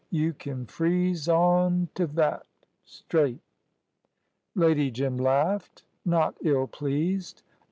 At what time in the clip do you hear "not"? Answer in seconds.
6.03-6.35